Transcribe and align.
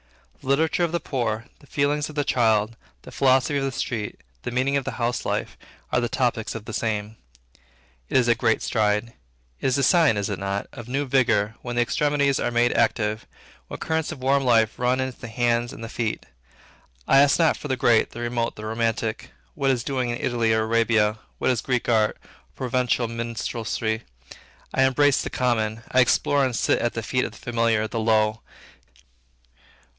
The 0.41 0.47
literature 0.47 0.83
of 0.83 0.91
the 0.91 0.99
poor, 0.99 1.45
the 1.59 1.67
feelings 1.67 2.09
of 2.09 2.15
the 2.15 2.23
child, 2.23 2.75
the 3.03 3.11
philosophy 3.11 3.59
of 3.59 3.63
the 3.63 3.71
street, 3.71 4.19
the 4.41 4.49
meaning 4.49 4.75
of 4.75 4.87
household 4.87 5.31
life, 5.31 5.55
are 5.91 6.01
the 6.01 6.09
topics 6.09 6.55
of 6.55 6.65
the 6.65 6.73
time. 6.73 7.17
It 8.09 8.17
is 8.17 8.27
a 8.27 8.33
great 8.33 8.63
stride. 8.63 9.13
It 9.59 9.67
is 9.67 9.77
a 9.77 9.83
sign, 9.83 10.17
is 10.17 10.27
it 10.31 10.39
not? 10.39 10.65
of 10.73 10.87
new 10.87 11.05
vigor, 11.05 11.53
when 11.61 11.75
the 11.75 11.83
extremities 11.83 12.39
are 12.39 12.49
made 12.49 12.73
active, 12.73 13.27
when 13.67 13.79
currents 13.79 14.11
of 14.11 14.23
warm 14.23 14.43
life 14.43 14.79
run 14.79 14.99
into 14.99 15.19
the 15.19 15.27
hands 15.27 15.71
and 15.71 15.83
the 15.83 15.87
feet. 15.87 16.25
I 17.07 17.19
ask 17.19 17.37
not 17.37 17.55
for 17.55 17.67
the 17.67 17.77
great, 17.77 18.09
the 18.09 18.21
remote, 18.21 18.55
the 18.55 18.65
romantic; 18.65 19.29
what 19.53 19.69
is 19.69 19.83
doing 19.83 20.09
in 20.09 20.17
Italy 20.17 20.51
or 20.51 20.63
Arabia; 20.63 21.19
what 21.37 21.51
is 21.51 21.61
Greek 21.61 21.87
art, 21.87 22.17
or 22.17 22.21
Provencal 22.55 23.07
minstrelsy; 23.07 24.01
I 24.73 24.81
embrace 24.81 25.21
the 25.21 25.29
common, 25.29 25.83
I 25.91 25.99
explore 25.99 26.43
and 26.43 26.55
sit 26.55 26.79
at 26.79 26.93
the 26.95 27.03
feet 27.03 27.25
of 27.25 27.33
the 27.33 27.37
familiar, 27.37 27.87
the 27.87 27.99
low. 27.99 28.41